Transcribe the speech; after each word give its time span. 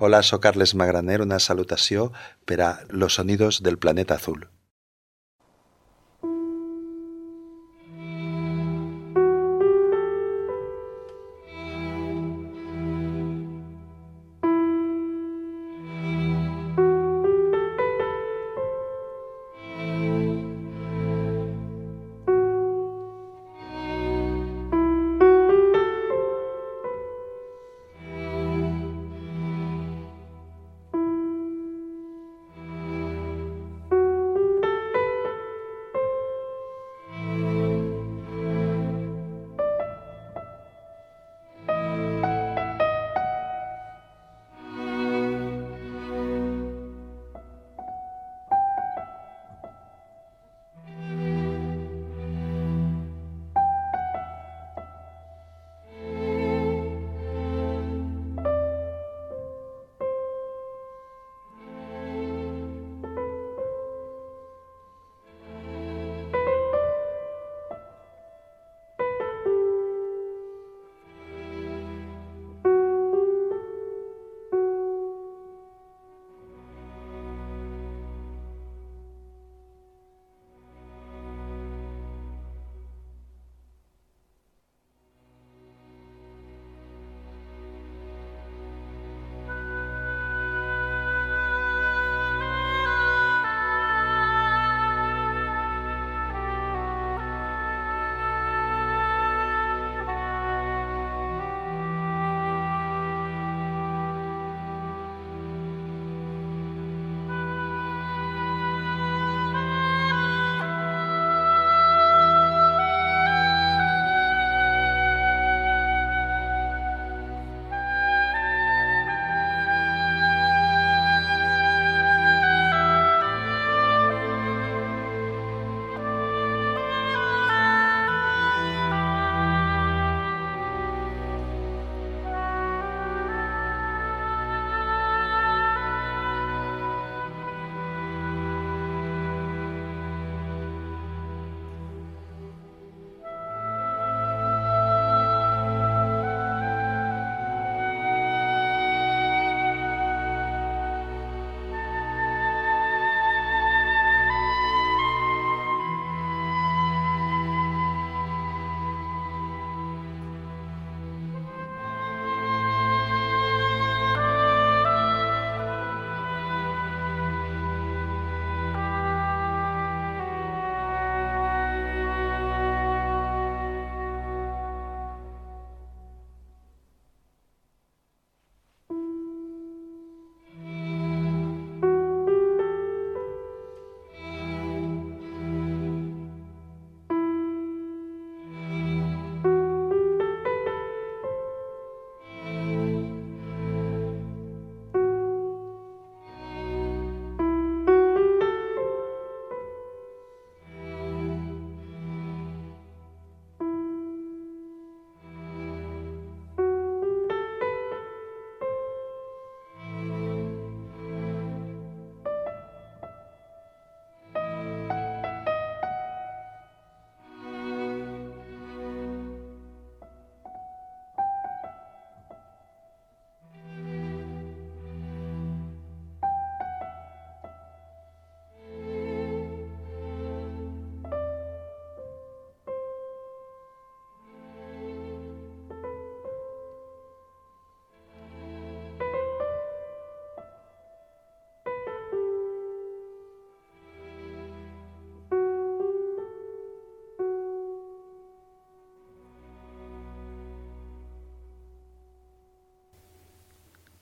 Hola, 0.00 0.20
soc 0.22 0.44
Carles 0.44 0.76
Magraner, 0.78 1.16
una 1.24 1.40
salutació 1.42 2.12
per 2.46 2.58
Los 2.88 3.14
sonidos 3.18 3.64
del 3.64 3.78
planeta 3.78 4.14
azul. 4.14 4.44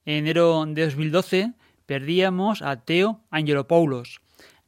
En 0.06 0.19
enero 0.19 0.65
de 0.67 0.84
2012 0.84 1.55
perdíamos 1.85 2.62
a 2.62 2.76
Teo 2.76 3.23
Angelopoulos. 3.32 4.20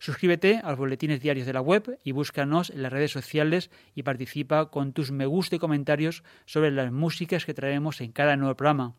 Suscríbete 0.04 0.60
a 0.62 0.72
los 0.72 0.80
boletines 0.80 1.22
diarios 1.22 1.48
de 1.48 1.54
la 1.54 1.62
web 1.62 1.98
y 2.04 2.12
búscanos 2.12 2.72
en 2.72 2.82
las 2.82 2.92
redes 2.92 3.12
sociales 3.12 3.72
y 3.96 4.04
participa 4.04 4.70
con 4.70 4.92
tus 4.92 5.12
me 5.12 5.26
gusta 5.26 5.56
y 5.56 5.60
comentarios 5.60 6.24
sobre 6.46 6.72
las 6.72 6.92
músicas 6.92 7.46
que 7.46 7.54
traemos 7.54 8.02
en 8.02 8.12
cada 8.12 8.36
nuevo 8.36 8.54
programa. 8.58 8.98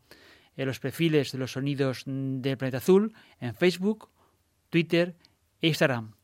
En 0.56 0.66
los 0.66 0.80
perfiles 0.80 1.30
de 1.30 1.36
los 1.36 1.52
sonidos 1.52 2.04
del 2.06 2.56
planeta 2.56 2.78
azul 2.78 3.12
en 3.38 3.54
Facebook, 3.54 4.08
Twitter 4.70 5.14
e 5.60 5.68
Instagram. 5.68 6.14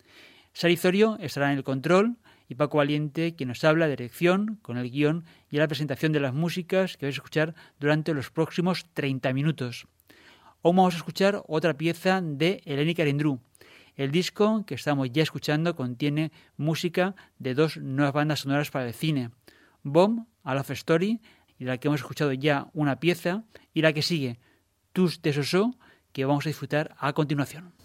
Sarizorio 0.55 1.19
estará 1.21 1.53
en 1.53 1.59
el 1.59 1.65
control 1.65 2.17
y 2.49 2.55
Paco 2.55 2.79
Valiente 2.79 3.35
quien 3.35 3.51
nos 3.51 3.63
habla 3.65 3.85
de 3.85 3.97
dirección 3.97 4.61
con 4.63 4.79
el 4.79 4.91
guion 4.91 5.27
y 5.51 5.59
la 5.59 5.69
presentación 5.69 6.13
de 6.13 6.21
las 6.21 6.33
músicas 6.33 6.97
que 6.97 7.05
vais 7.05 7.17
a 7.17 7.21
escuchar 7.21 7.55
durante 7.79 8.15
los 8.15 8.31
próximos 8.31 8.87
30 8.95 9.35
minutos. 9.35 9.87
Hoy 10.63 10.73
vamos 10.75 10.95
a 10.95 10.97
escuchar 10.97 11.43
otra 11.49 11.77
pieza 11.77 12.23
de 12.23 12.63
Eleni 12.65 12.95
Karindrú 12.95 13.43
el 13.97 14.11
disco 14.11 14.65
que 14.67 14.75
estamos 14.75 15.11
ya 15.13 15.23
escuchando 15.23 15.77
contiene 15.77 16.33
música 16.57 17.15
de 17.39 17.55
dos 17.55 17.77
nuevas 17.77 18.15
bandas 18.15 18.41
sonoras 18.41 18.71
para 18.71 18.87
el 18.87 18.95
cine, 18.95 19.31
Bomb, 19.83 20.27
A 20.43 20.55
Love 20.55 20.71
Story, 20.71 21.21
y 21.59 21.65
la 21.65 21.79
que 21.79 21.89
hemos 21.89 22.01
escuchado 22.01 22.33
ya 22.33 22.69
una 22.73 23.01
pieza, 23.01 23.45
y 23.75 23.83
la 23.83 23.93
que 23.93 24.03
sigue, 24.03 24.39
Tus 24.93 25.23
de 25.23 25.33
Soso, 25.33 25.75
que 26.13 26.25
vamos 26.25 26.47
a 26.47 26.51
disfrutar 26.51 26.95
a 26.99 27.13
continuación. 27.13 27.80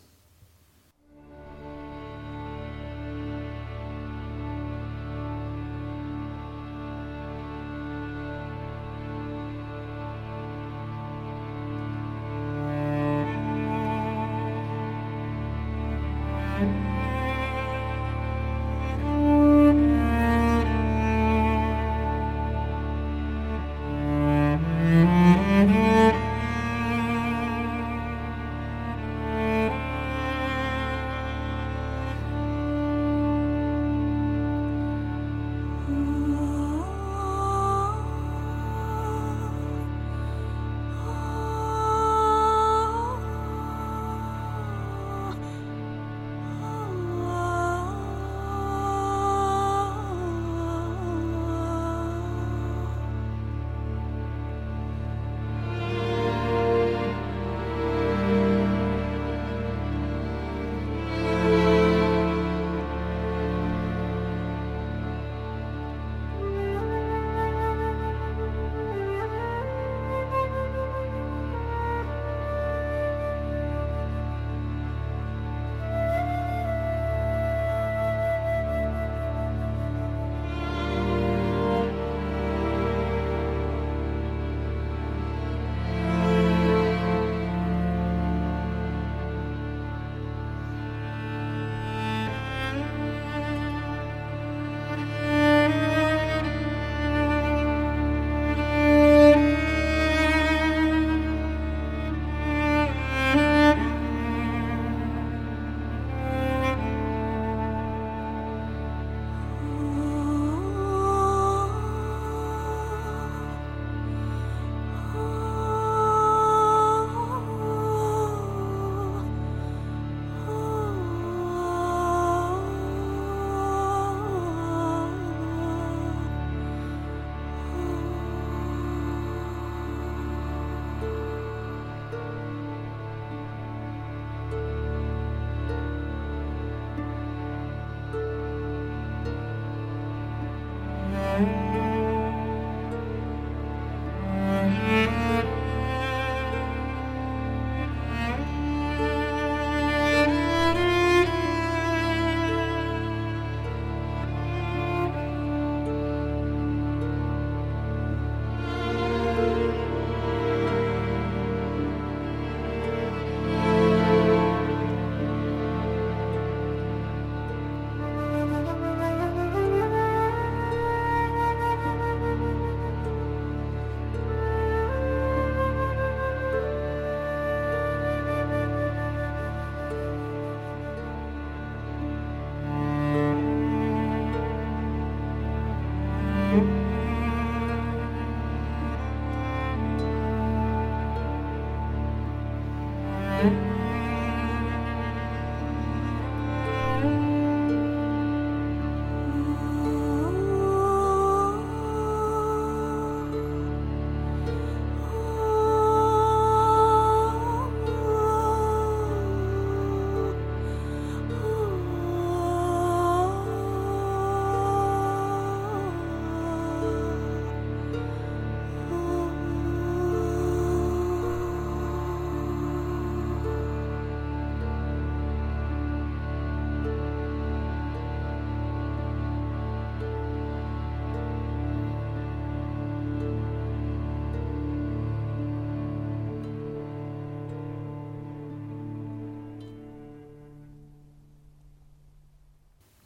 Amen. 193.45 193.74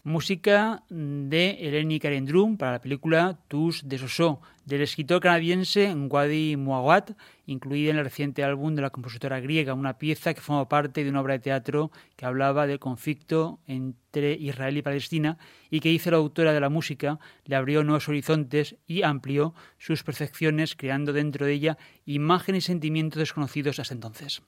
Música 0.09 0.81
de 0.89 1.51
Eleni 1.61 1.99
Karendrum 1.99 2.57
para 2.57 2.71
la 2.71 2.81
película 2.81 3.37
Tous 3.47 3.87
de 3.87 3.99
Soso, 3.99 4.41
del 4.65 4.81
escritor 4.81 5.21
canadiense 5.21 5.93
Wadi 5.93 6.57
Muawat, 6.57 7.11
incluida 7.45 7.91
en 7.91 7.97
el 7.97 8.05
reciente 8.05 8.43
álbum 8.43 8.73
de 8.73 8.81
la 8.81 8.89
compositora 8.89 9.39
griega, 9.39 9.75
una 9.75 9.99
pieza 9.99 10.33
que 10.33 10.41
forma 10.41 10.67
parte 10.67 11.03
de 11.03 11.11
una 11.11 11.21
obra 11.21 11.33
de 11.33 11.41
teatro 11.41 11.91
que 12.15 12.25
hablaba 12.25 12.65
del 12.65 12.79
conflicto 12.79 13.59
entre 13.67 14.33
Israel 14.33 14.77
y 14.77 14.81
Palestina 14.81 15.37
y 15.69 15.79
que 15.79 15.91
hizo 15.91 16.09
la 16.09 16.17
autora 16.17 16.53
de 16.53 16.59
la 16.59 16.69
música, 16.69 17.19
le 17.45 17.55
abrió 17.55 17.83
nuevos 17.83 18.09
horizontes 18.09 18.77
y 18.87 19.03
amplió 19.03 19.53
sus 19.77 20.01
percepciones, 20.01 20.75
creando 20.75 21.13
dentro 21.13 21.45
de 21.45 21.53
ella 21.53 21.77
imágenes 22.07 22.63
y 22.63 22.65
sentimientos 22.65 23.19
desconocidos 23.19 23.77
hasta 23.77 23.93
entonces. 23.93 24.41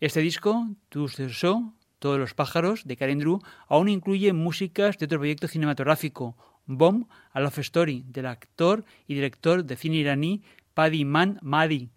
Este 0.00 0.18
disco, 0.18 0.66
Tous 0.88 1.16
de 1.16 1.28
Soso, 1.28 1.74
todos 1.98 2.18
los 2.18 2.34
pájaros, 2.34 2.84
de 2.84 2.96
Karen 2.96 3.18
Drew, 3.18 3.40
aún 3.68 3.88
incluye 3.88 4.32
músicas 4.32 4.98
de 4.98 5.06
otro 5.06 5.18
proyecto 5.18 5.48
cinematográfico, 5.48 6.36
Bomb, 6.66 7.06
A 7.32 7.40
Love 7.40 7.58
Story, 7.58 8.04
del 8.08 8.26
actor 8.26 8.84
y 9.06 9.14
director 9.14 9.64
de 9.64 9.76
cine 9.76 9.96
iraní 9.96 10.42
Paddy 10.74 11.04
Man 11.04 11.38
Mahdi, 11.42 11.88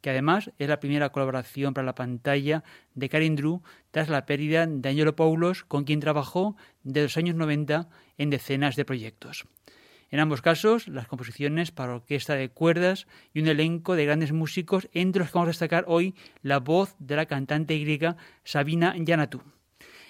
que 0.00 0.10
además 0.10 0.50
es 0.58 0.68
la 0.68 0.80
primera 0.80 1.10
colaboración 1.10 1.74
para 1.74 1.86
la 1.86 1.94
pantalla 1.94 2.64
de 2.94 3.08
Karen 3.08 3.36
Drew 3.36 3.62
tras 3.90 4.08
la 4.08 4.26
pérdida 4.26 4.66
de 4.66 4.88
Angelo 4.88 5.16
Paulos, 5.16 5.64
con 5.64 5.84
quien 5.84 6.00
trabajó 6.00 6.56
desde 6.82 7.02
los 7.02 7.16
años 7.16 7.36
90 7.36 7.88
en 8.18 8.30
decenas 8.30 8.76
de 8.76 8.84
proyectos. 8.84 9.46
En 10.10 10.18
ambos 10.18 10.42
casos, 10.42 10.88
las 10.88 11.06
composiciones 11.06 11.70
para 11.70 11.94
orquesta 11.94 12.34
de 12.34 12.48
cuerdas 12.48 13.06
y 13.32 13.40
un 13.40 13.46
elenco 13.46 13.94
de 13.94 14.06
grandes 14.06 14.32
músicos, 14.32 14.88
entre 14.92 15.20
los 15.20 15.28
que 15.28 15.34
vamos 15.34 15.48
a 15.48 15.50
destacar 15.50 15.84
hoy 15.86 16.16
la 16.42 16.58
voz 16.58 16.96
de 16.98 17.14
la 17.14 17.26
cantante 17.26 17.78
griega 17.78 18.16
Sabina 18.42 18.94
Yanatu. 18.98 19.40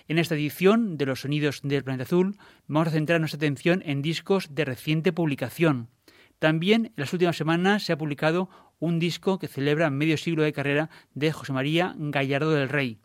En 0.09 0.19
esta 0.19 0.35
edición 0.35 0.97
de 0.97 1.07
Los 1.07 1.21
Sonidos 1.21 1.61
del 1.63 1.85
Planeta 1.85 2.05
Azul 2.05 2.37
vamos 2.67 2.89
a 2.89 2.93
centrar 2.93 3.21
nuestra 3.21 3.37
atención 3.37 3.83
en 3.85 4.01
discos 4.01 4.55
de 4.55 4.65
reciente 4.65 5.13
publicación. 5.13 5.89
También 6.39 6.87
en 6.87 6.93
las 6.97 7.13
últimas 7.13 7.37
semanas 7.37 7.83
se 7.83 7.93
ha 7.93 7.99
publicado 7.99 8.49
un 8.79 8.99
disco 8.99 9.39
que 9.39 9.49
celebra 9.49 9.91
medio 9.91 10.17
siglo 10.17 10.43
de 10.43 10.55
carrera 10.55 10.89
de 11.15 11.31
José 11.31 11.53
María 11.53 11.95
Gallardo 11.99 12.53
del 12.53 12.71
Rey. 12.71 12.99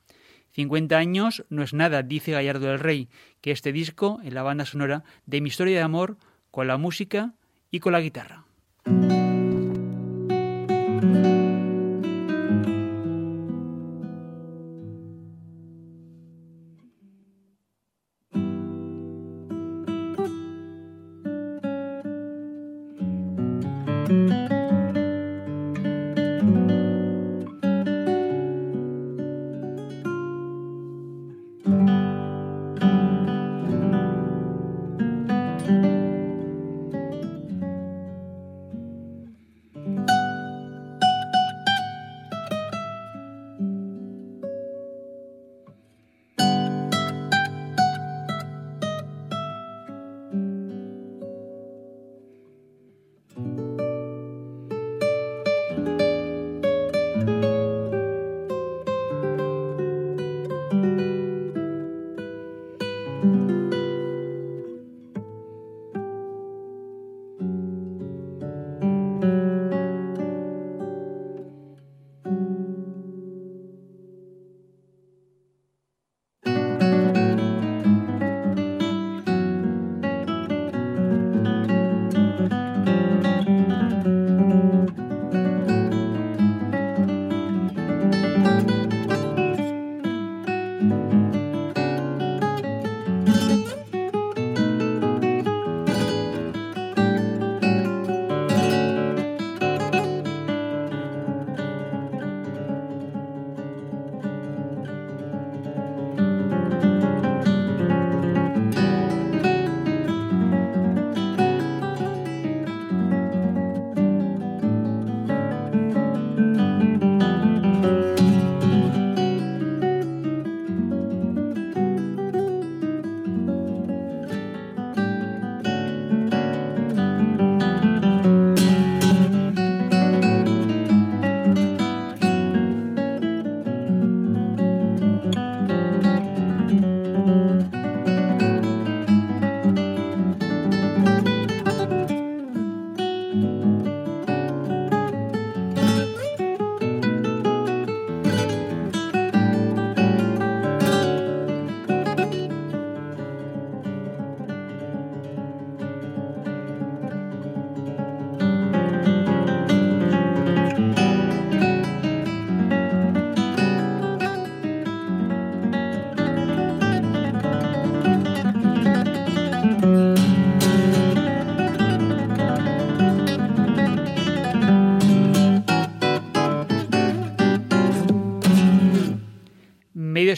50 0.54 0.98
años 0.98 1.44
no 1.50 1.62
es 1.62 1.74
nada, 1.74 2.02
dice 2.02 2.32
Gallardo 2.32 2.68
del 2.68 2.80
Rey, 2.80 3.10
que 3.42 3.52
este 3.52 3.74
disco, 3.74 4.22
en 4.24 4.34
la 4.34 4.42
banda 4.42 4.66
sonora 4.66 5.04
de 5.26 5.42
Mi 5.42 5.50
historia 5.50 5.76
de 5.76 5.84
amor, 5.84 6.18
con 6.56 6.68
la 6.68 6.78
música 6.78 7.34
y 7.70 7.82
con 7.82 7.92
la 7.92 8.00
guitarra. 8.00 8.46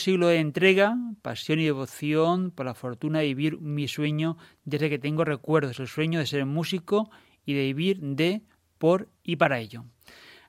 Siglo 0.07 0.27
de 0.29 0.39
entrega, 0.39 0.95
pasión 1.21 1.59
y 1.59 1.65
devoción 1.65 2.51
por 2.51 2.65
la 2.65 2.73
fortuna 2.73 3.19
de 3.19 3.25
vivir 3.25 3.59
mi 3.59 3.89
sueño 3.89 4.37
desde 4.63 4.89
que 4.89 4.99
tengo 4.99 5.25
recuerdos, 5.25 5.81
el 5.81 5.89
sueño 5.89 6.19
de 6.19 6.25
ser 6.25 6.45
músico 6.45 7.11
y 7.45 7.55
de 7.55 7.63
vivir 7.63 7.99
de, 7.99 8.41
por 8.77 9.09
y 9.21 9.35
para 9.35 9.59
ello. 9.59 9.83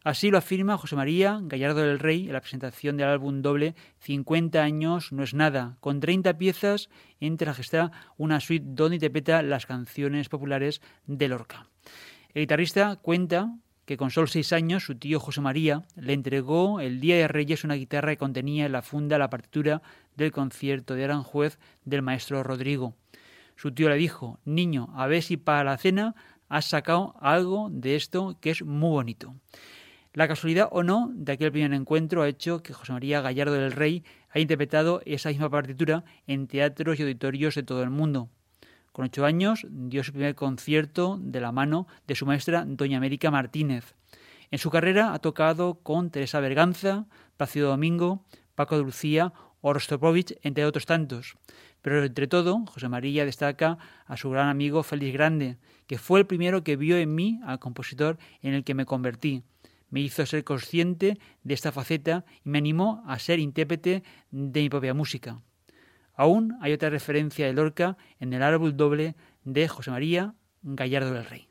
Así 0.05 0.31
lo 0.31 0.39
afirma 0.39 0.79
José 0.79 0.95
María 0.95 1.41
Gallardo 1.43 1.81
del 1.81 1.99
Rey 1.99 2.29
en 2.29 2.35
la 2.35 2.41
presentación 2.41 2.97
del 2.97 3.09
álbum 3.09 3.43
doble 3.43 3.75
50 3.99 4.63
años 4.63 5.11
no 5.11 5.25
es 5.25 5.35
nada, 5.35 5.77
con 5.81 5.99
30 5.99 6.39
piezas 6.39 6.89
entre 7.19 7.49
las 7.49 7.57
que 7.57 7.63
está 7.63 7.91
una 8.17 8.39
suite 8.39 8.65
donde 8.65 8.95
interpreta 8.95 9.43
las 9.43 9.67
canciones 9.67 10.29
populares 10.29 10.81
de 11.09 11.27
Lorca. 11.27 11.67
El 12.33 12.43
guitarrista 12.43 12.95
cuenta 12.95 13.53
que 13.89 13.97
con 13.97 14.11
solo 14.11 14.27
seis 14.27 14.53
años 14.53 14.85
su 14.85 14.97
tío 14.97 15.19
José 15.19 15.41
María 15.41 15.83
le 15.97 16.13
entregó 16.13 16.79
el 16.79 17.01
Día 17.01 17.17
de 17.17 17.27
Reyes 17.27 17.65
una 17.65 17.73
guitarra 17.73 18.13
que 18.13 18.19
contenía 18.19 18.67
en 18.67 18.73
la 18.73 18.83
funda 18.83 19.17
la 19.17 19.31
partitura 19.31 19.81
del 20.15 20.31
concierto 20.31 20.95
de 20.95 21.05
Aranjuez 21.05 21.59
del 21.87 22.03
maestro 22.03 22.43
Rodrigo. 22.43 22.95
Su 23.57 23.73
tío 23.73 23.89
le 23.89 23.97
dijo, 23.97 24.41
niño, 24.45 24.91
a 24.95 25.07
ver 25.07 25.23
si 25.23 25.39
para 25.39 25.65
la 25.65 25.79
cena 25.79 26.15
has 26.51 26.67
sacado 26.67 27.15
algo 27.23 27.71
de 27.71 27.97
esto 27.97 28.37
que 28.43 28.51
es 28.51 28.63
muy 28.63 28.91
bonito. 28.91 29.35
La 30.13 30.29
casualidad 30.29 30.69
o 30.71 30.83
no 30.83 31.11
de 31.15 31.33
aquel 31.33 31.51
primer 31.51 31.73
encuentro 31.73 32.21
ha 32.21 32.29
hecho 32.29 32.63
que 32.63 32.75
José 32.75 32.93
María 32.93 33.23
Gallardo 33.23 33.55
del 33.55 33.73
Rey 33.73 34.05
haya 34.29 34.43
interpretado 34.43 35.01
esa 35.07 35.31
misma 35.31 35.49
partitura 35.49 36.05
en 36.27 36.47
teatros 36.47 37.01
y 37.01 37.05
auditorios 37.05 37.55
de 37.55 37.63
todo 37.63 37.83
el 37.83 37.89
mundo. 37.89 38.29
Con 38.93 39.05
ocho 39.05 39.25
años 39.25 39.67
dio 39.71 40.03
su 40.03 40.13
primer 40.13 40.35
concierto 40.35 41.19
de 41.21 41.41
la 41.41 41.53
mano 41.53 41.87
de 42.07 42.15
su 42.15 42.27
maestra 42.27 42.65
Doña 42.67 42.97
América 42.97 43.31
Martínez. 43.31 43.95
En 44.51 44.59
su 44.59 44.71
carrera 44.71 45.13
ha 45.13 45.19
tocado 45.19 45.81
con 45.83 46.11
Teresa 46.11 46.41
Berganza, 46.41 47.07
Plácido 47.37 47.69
Domingo, 47.69 48.25
Paco 48.55 48.77
de 48.77 48.83
Lucía 48.83 49.33
o 49.61 49.73
Rostropovich, 49.73 50.39
entre 50.43 50.65
otros 50.65 50.87
tantos. 50.87 51.37
Pero 51.83 52.05
entre 52.05 52.27
todo, 52.27 52.65
José 52.67 52.89
María 52.89 53.25
destaca 53.25 53.79
a 54.07 54.17
su 54.17 54.31
gran 54.31 54.49
amigo 54.49 54.83
Félix 54.83 55.13
Grande, 55.13 55.59
que 55.87 55.99
fue 55.99 56.21
el 56.21 56.27
primero 56.27 56.65
que 56.65 56.77
vio 56.77 56.97
en 56.97 57.15
mí 57.15 57.41
al 57.45 57.59
compositor 57.59 58.19
en 58.43 58.55
el 58.55 58.65
que 58.65 58.75
me 58.75 58.87
convertí. 58.87 59.43
Me 59.91 60.01
hizo 60.01 60.25
ser 60.27 60.45
consciente 60.45 61.19
de 61.43 61.55
esta 61.55 61.73
faceta 61.73 62.25
y 62.45 62.49
me 62.51 62.59
animó 62.59 63.03
a 63.07 63.19
ser 63.19 63.39
intérprete 63.39 64.03
de 64.31 64.61
mi 64.61 64.69
propia 64.69 64.93
música. 64.93 65.41
Aún 66.19 66.59
hay 66.61 66.73
otra 66.73 66.91
referencia 66.91 67.47
de 67.47 67.53
Lorca 67.53 67.97
en 68.19 68.33
el 68.33 68.43
árbol 68.43 68.77
doble 68.77 69.15
de 69.45 69.69
José 69.69 69.93
María 69.93 70.35
Gallardo 70.63 71.13
del 71.13 71.25
Rey. 71.25 71.49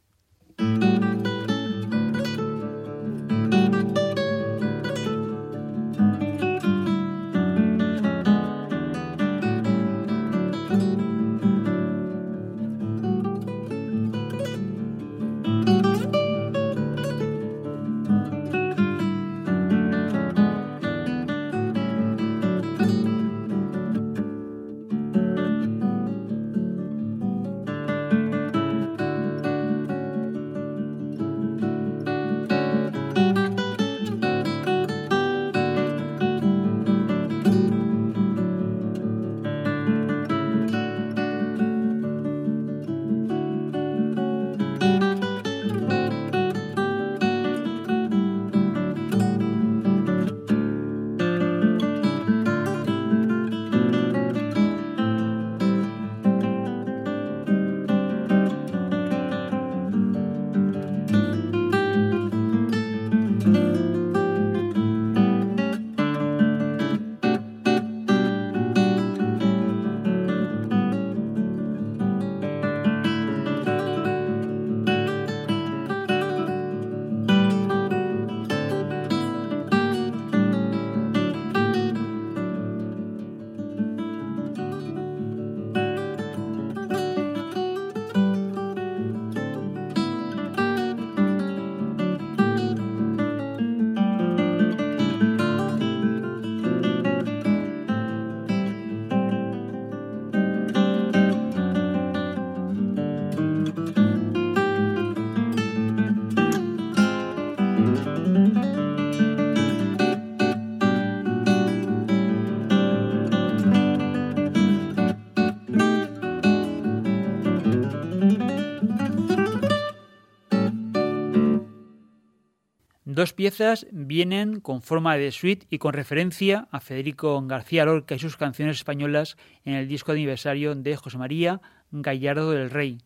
Dos 123.18 123.34
piezas 123.34 123.88
vienen 123.92 124.60
con 124.60 124.84
forma 124.84 125.18
de 125.18 125.32
suite 125.32 125.66
y 125.72 125.80
con 125.80 125.94
referencia 125.94 126.68
a 126.70 126.80
Federico 126.80 127.42
García 127.48 127.84
Lorca 127.84 128.14
y 128.14 128.20
sus 128.20 128.38
canciones 128.38 128.78
españolas 128.78 129.38
en 129.66 129.74
el 129.74 129.88
disco 129.88 130.12
de 130.12 130.20
aniversario 130.20 130.76
de 130.76 130.96
José 130.96 131.18
María 131.18 131.60
Gallardo 131.90 132.52
del 132.52 132.70
Rey. 132.70 133.00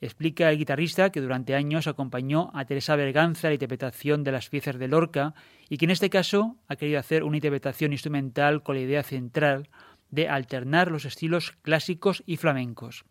Explica 0.00 0.48
el 0.48 0.56
guitarrista 0.56 1.12
que 1.12 1.20
durante 1.20 1.54
años 1.54 1.86
acompañó 1.86 2.50
a 2.54 2.64
Teresa 2.64 2.96
Berganza 2.96 3.48
en 3.48 3.50
la 3.50 3.56
interpretación 3.56 4.24
de 4.24 4.32
las 4.32 4.48
piezas 4.48 4.78
de 4.78 4.88
Lorca 4.88 5.34
y 5.68 5.76
que 5.76 5.84
en 5.84 5.90
este 5.90 6.08
caso 6.08 6.56
ha 6.66 6.76
querido 6.76 6.98
hacer 6.98 7.22
una 7.22 7.36
interpretación 7.36 7.92
instrumental 7.92 8.62
con 8.62 8.76
la 8.76 8.80
idea 8.80 9.02
central 9.02 9.68
de 10.08 10.30
alternar 10.30 10.90
los 10.90 11.04
estilos 11.04 11.52
clásicos 11.60 12.22
y 12.24 12.38
flamencos. 12.38 13.04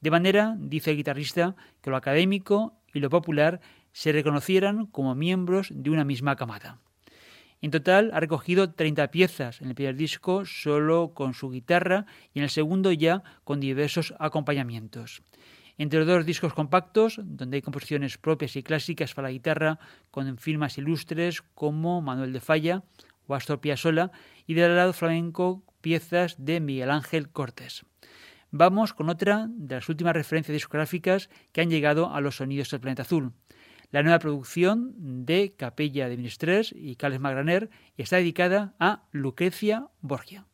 De 0.00 0.12
manera, 0.12 0.54
dice 0.56 0.92
el 0.92 0.98
guitarrista, 0.98 1.56
que 1.82 1.90
lo 1.90 1.96
académico 1.96 2.76
y 2.94 3.00
lo 3.00 3.10
popular 3.10 3.60
se 3.92 4.12
reconocieran 4.12 4.86
como 4.86 5.14
miembros 5.14 5.68
de 5.74 5.90
una 5.90 6.04
misma 6.04 6.36
camada. 6.36 6.78
En 7.62 7.70
total 7.70 8.10
ha 8.14 8.20
recogido 8.20 8.72
30 8.72 9.10
piezas 9.10 9.60
en 9.60 9.68
el 9.68 9.74
primer 9.74 9.94
disco 9.94 10.46
solo 10.46 11.12
con 11.12 11.34
su 11.34 11.50
guitarra 11.50 12.06
y 12.32 12.38
en 12.38 12.44
el 12.44 12.50
segundo 12.50 12.90
ya 12.92 13.22
con 13.44 13.60
diversos 13.60 14.14
acompañamientos. 14.18 15.22
Entre 15.76 15.98
los 15.98 16.08
dos 16.08 16.26
discos 16.26 16.54
compactos, 16.54 17.20
donde 17.22 17.56
hay 17.56 17.62
composiciones 17.62 18.18
propias 18.18 18.56
y 18.56 18.62
clásicas 18.62 19.14
para 19.14 19.28
la 19.28 19.32
guitarra 19.32 19.78
con 20.10 20.38
firmas 20.38 20.78
ilustres 20.78 21.42
como 21.54 22.00
Manuel 22.00 22.32
de 22.32 22.40
Falla 22.40 22.82
o 23.26 23.34
Astor 23.34 23.60
Piazzolla 23.60 24.10
y 24.46 24.54
del 24.54 24.76
lado 24.76 24.92
flamenco 24.92 25.62
piezas 25.80 26.36
de 26.38 26.60
Miguel 26.60 26.90
Ángel 26.90 27.30
Cortés. 27.30 27.84
Vamos 28.50 28.92
con 28.94 29.08
otra 29.08 29.46
de 29.48 29.76
las 29.76 29.88
últimas 29.88 30.14
referencias 30.14 30.54
discográficas 30.54 31.30
que 31.52 31.60
han 31.60 31.70
llegado 31.70 32.12
a 32.12 32.20
los 32.20 32.36
sonidos 32.36 32.70
del 32.70 32.80
planeta 32.80 33.02
azul. 33.02 33.32
La 33.90 34.02
nueva 34.04 34.20
producción 34.20 35.24
de 35.26 35.54
Capella 35.56 36.08
de 36.08 36.16
Ministres 36.16 36.72
y 36.76 36.94
Carles 36.94 37.20
Magraner 37.20 37.70
está 37.96 38.16
dedicada 38.16 38.74
a 38.78 39.08
Lucrecia 39.10 39.88
Borgia. 40.00 40.46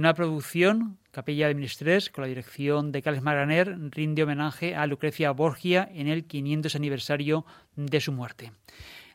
Nueva 0.00 0.14
producción, 0.14 0.98
Capella 1.10 1.48
de 1.48 1.54
Ministres, 1.54 2.10
con 2.10 2.22
la 2.22 2.28
dirección 2.28 2.92
de 2.92 3.02
Carles 3.02 3.22
Marganer, 3.22 3.76
rinde 3.90 4.22
homenaje 4.22 4.76
a 4.76 4.86
Lucrecia 4.86 5.32
Borgia 5.32 5.88
en 5.92 6.06
el 6.06 6.26
500 6.26 6.76
aniversario 6.76 7.44
de 7.74 8.00
su 8.00 8.12
muerte. 8.12 8.52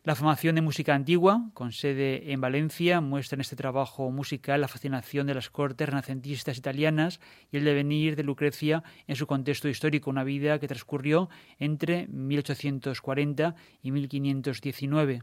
La 0.03 0.15
formación 0.15 0.55
de 0.55 0.61
música 0.61 0.93
antigua, 0.93 1.49
con 1.53 1.71
sede 1.71 2.33
en 2.33 2.41
Valencia, 2.41 2.99
muestra 2.99 3.35
en 3.35 3.41
este 3.41 3.55
trabajo 3.55 4.11
musical 4.11 4.59
la 4.59 4.67
fascinación 4.67 5.27
de 5.27 5.35
las 5.35 5.49
cortes 5.49 5.87
renacentistas 5.87 6.57
italianas 6.57 7.21
y 7.51 7.57
el 7.57 7.63
devenir 7.63 8.17
de 8.17 8.23
Lucrecia 8.23 8.83
en 9.07 9.15
su 9.15 9.25
contexto 9.25 9.69
histórico, 9.69 10.09
una 10.09 10.25
vida 10.25 10.59
que 10.59 10.67
transcurrió 10.67 11.29
entre 11.59 12.07
1840 12.07 13.55
y 13.81 13.91
1519. 13.91 15.21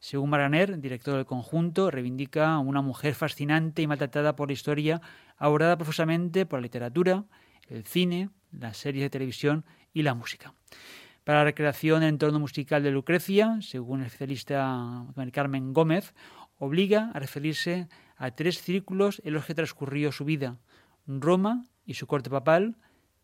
Según 0.00 0.30
Maraner, 0.30 0.80
director 0.80 1.16
del 1.16 1.26
conjunto, 1.26 1.90
reivindica 1.90 2.54
a 2.54 2.58
una 2.58 2.82
mujer 2.82 3.14
fascinante 3.14 3.82
y 3.82 3.86
maltratada 3.86 4.36
por 4.36 4.48
la 4.48 4.52
historia, 4.54 5.00
abordada 5.36 5.76
profusamente 5.76 6.46
por 6.46 6.60
la 6.60 6.62
literatura, 6.62 7.24
el 7.68 7.84
cine, 7.84 8.30
las 8.52 8.76
series 8.76 9.04
de 9.04 9.10
televisión 9.10 9.64
y 9.92 10.02
la 10.02 10.14
música 10.14 10.54
para 11.28 11.40
la 11.40 11.44
recreación 11.44 12.00
del 12.00 12.08
entorno 12.08 12.40
musical 12.40 12.82
de 12.82 12.90
Lucrecia, 12.90 13.58
según 13.60 14.00
el 14.00 14.06
especialista 14.06 15.04
Carmen 15.30 15.74
Gómez, 15.74 16.14
obliga 16.56 17.10
a 17.12 17.18
referirse 17.18 17.86
a 18.16 18.30
tres 18.30 18.62
círculos 18.62 19.20
en 19.26 19.34
los 19.34 19.44
que 19.44 19.54
transcurrió 19.54 20.10
su 20.10 20.24
vida, 20.24 20.56
Roma 21.06 21.66
y 21.84 21.92
su 21.92 22.06
corte 22.06 22.30
papal, 22.30 22.78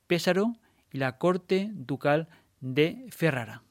Pésaro 0.07 0.53
y 0.93 0.99
la 0.99 1.17
corte 1.17 1.71
ducal 1.73 2.29
de 2.61 3.07
Ferrara. 3.09 3.63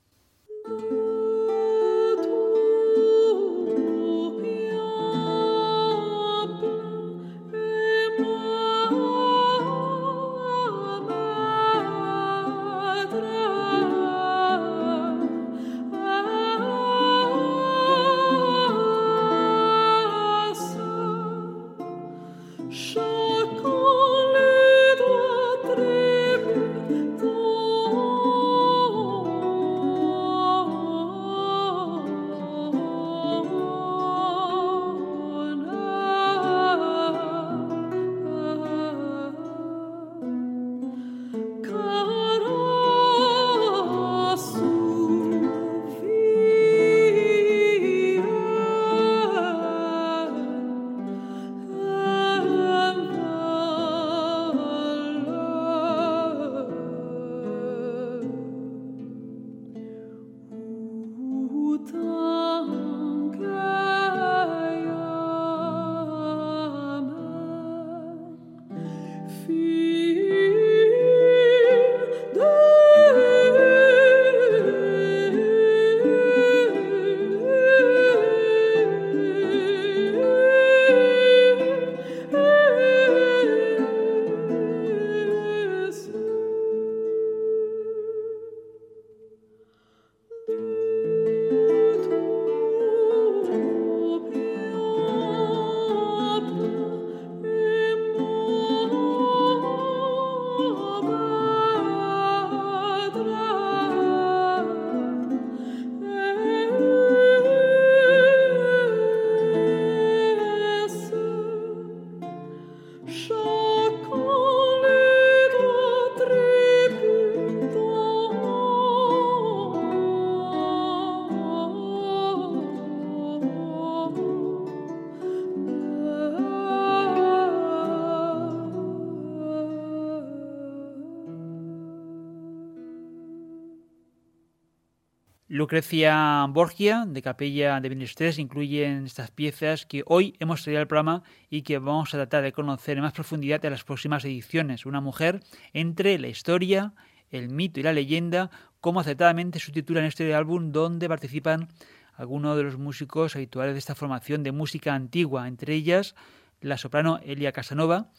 Lucrecia 135.64 136.46
Borgia, 136.50 137.06
de 137.08 137.22
Capella 137.22 137.80
de 137.80 137.88
Benestres, 137.88 138.38
incluyen 138.38 139.06
estas 139.06 139.32
piezas 139.32 139.86
que 139.86 140.04
hoy 140.08 140.36
hemos 140.40 140.62
traído 140.62 140.82
al 140.82 140.88
programa 140.88 141.24
y 141.50 141.62
que 141.62 141.80
vamos 141.80 142.14
a 142.14 142.18
tratar 142.18 142.44
de 142.44 142.52
conocer 142.52 142.98
en 142.98 143.04
más 143.04 143.14
profundidad 143.14 143.64
en 143.64 143.72
las 143.72 143.86
próximas 143.86 144.26
ediciones. 144.26 144.86
Una 144.86 145.00
mujer 145.00 145.40
entre 145.72 146.20
la 146.20 146.28
historia, 146.28 146.92
el 147.30 147.48
mito 147.48 147.80
y 147.80 147.84
la 147.84 147.94
leyenda, 147.94 148.52
como 148.82 149.00
acertadamente 149.00 149.58
subtitula 149.60 150.02
en 150.02 150.08
este 150.08 150.36
álbum, 150.36 150.74
donde 150.74 151.08
participan 151.08 151.70
algunos 152.18 152.58
de 152.58 152.64
los 152.64 152.78
músicos 152.78 153.38
habituales 153.38 153.74
de 153.74 153.80
esta 153.80 153.96
formación 153.96 154.44
de 154.44 154.52
música 154.52 154.94
antigua, 154.94 155.48
entre 155.48 155.76
ellas 155.76 156.14
la 156.60 156.78
soprano 156.78 157.22
Elia 157.24 157.54
Casanova, 157.54 158.12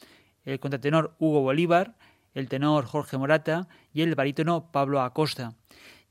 el 0.46 0.60
contratenor 0.60 1.14
Hugo 1.18 1.42
Bolívar, 1.42 1.94
el 2.32 2.48
tenor 2.48 2.86
Jorge 2.86 3.18
Morata 3.18 3.68
y 3.92 4.00
el 4.00 4.14
barítono 4.14 4.72
Pablo 4.72 5.02
Acosta. 5.02 5.52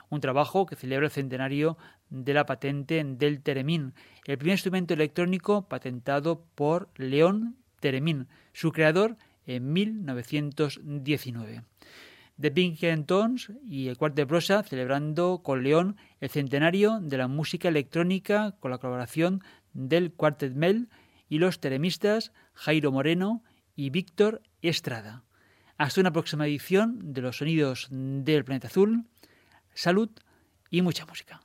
Un 0.09 0.21
trabajo 0.21 0.65
que 0.65 0.75
celebra 0.75 1.07
el 1.07 1.11
centenario 1.11 1.77
de 2.09 2.33
la 2.33 2.45
patente 2.45 3.03
del 3.03 3.41
Teremín, 3.41 3.93
el 4.25 4.37
primer 4.37 4.53
instrumento 4.53 4.93
electrónico 4.93 5.67
patentado 5.67 6.45
por 6.55 6.89
León 6.95 7.57
Teremín, 7.79 8.27
su 8.53 8.71
creador 8.71 9.17
en 9.45 9.73
1919. 9.73 11.63
The 12.39 12.51
Pink 12.51 12.79
Tones 13.05 13.51
y 13.63 13.87
el 13.87 13.97
Cuarto 13.97 14.15
de 14.15 14.25
Prosa 14.25 14.63
celebrando 14.63 15.41
con 15.43 15.63
León 15.63 15.97
el 16.19 16.29
centenario 16.29 16.99
de 16.99 17.17
la 17.17 17.27
música 17.27 17.67
electrónica 17.67 18.55
con 18.59 18.71
la 18.71 18.79
colaboración 18.79 19.43
del 19.73 20.11
Quartet 20.13 20.53
Mel 20.55 20.89
y 21.29 21.39
los 21.39 21.59
teremistas 21.59 22.31
Jairo 22.53 22.91
Moreno 22.91 23.43
y 23.75 23.89
Víctor 23.89 24.41
Estrada. 24.61 25.23
Hasta 25.77 26.01
una 26.01 26.13
próxima 26.13 26.47
edición 26.47 27.13
de 27.13 27.21
los 27.21 27.37
sonidos 27.37 27.87
del 27.91 28.45
planeta 28.45 28.67
azul. 28.67 29.05
Salud 29.73 30.09
y 30.69 30.81
mucha 30.81 31.05
música. 31.05 31.42